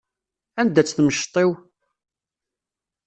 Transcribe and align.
Anda-tt 0.59 0.93
timceḍt-iw? 0.97 1.51